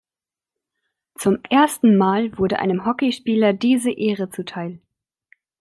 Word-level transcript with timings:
Zum 1.13 1.43
ersten 1.51 1.95
Mal 1.95 2.35
wurde 2.39 2.57
einem 2.57 2.85
Hockeyspieler 2.87 3.53
diese 3.53 3.91
Ehre 3.91 4.31
zuteil. 4.31 4.79